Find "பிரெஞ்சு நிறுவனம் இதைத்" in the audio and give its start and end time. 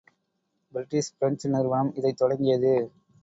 1.17-2.17